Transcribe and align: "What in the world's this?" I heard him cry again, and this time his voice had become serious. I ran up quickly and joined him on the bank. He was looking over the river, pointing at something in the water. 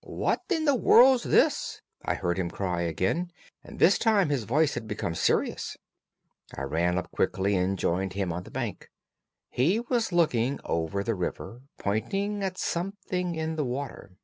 "What 0.00 0.40
in 0.50 0.64
the 0.64 0.74
world's 0.74 1.22
this?" 1.22 1.80
I 2.04 2.14
heard 2.14 2.36
him 2.36 2.50
cry 2.50 2.80
again, 2.82 3.30
and 3.62 3.78
this 3.78 3.96
time 3.96 4.28
his 4.28 4.42
voice 4.42 4.74
had 4.74 4.88
become 4.88 5.14
serious. 5.14 5.76
I 6.52 6.62
ran 6.62 6.98
up 6.98 7.12
quickly 7.12 7.54
and 7.54 7.78
joined 7.78 8.14
him 8.14 8.32
on 8.32 8.42
the 8.42 8.50
bank. 8.50 8.90
He 9.50 9.78
was 9.78 10.10
looking 10.10 10.58
over 10.64 11.04
the 11.04 11.14
river, 11.14 11.62
pointing 11.78 12.42
at 12.42 12.58
something 12.58 13.36
in 13.36 13.54
the 13.54 13.64
water. 13.64 14.16